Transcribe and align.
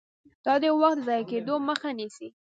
دا 0.45 0.53
د 0.61 0.63
وخت 0.81 0.97
د 1.01 1.05
ضایع 1.07 1.25
کیدو 1.31 1.55
مخه 1.67 1.89
نیسي. 1.97 2.27